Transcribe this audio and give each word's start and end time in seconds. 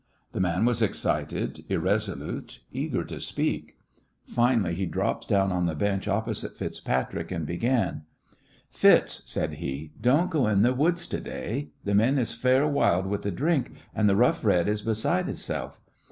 The 0.31 0.39
man 0.39 0.65
was 0.65 0.81
excited, 0.81 1.63
irresolute, 1.69 2.61
eager 2.71 3.03
to 3.03 3.19
speak. 3.19 3.77
Finally 4.25 4.73
he 4.73 4.87
dropped 4.87 5.27
down 5.29 5.51
on 5.51 5.67
the 5.67 5.75
bench 5.75 6.07
opposite 6.07 6.57
FitzPatrick, 6.57 7.31
and 7.31 7.45
began. 7.45 8.05
"Fitz," 8.71 9.21
said 9.27 9.53
he, 9.61 9.91
"don't 10.01 10.31
go 10.31 10.47
in 10.47 10.63
th' 10.63 10.75
woods 10.75 11.05
to 11.09 11.19
day. 11.19 11.69
The 11.83 11.93
men 11.93 12.17
is 12.17 12.33
fair 12.33 12.67
wild 12.67 13.05
wid 13.05 13.21
th' 13.21 13.35
drink, 13.35 13.73
and 13.93 14.09
th' 14.09 14.15
Rough 14.15 14.43
Red 14.43 14.67
is 14.67 14.81
beside 14.81 15.25
hi'self. 15.27 15.79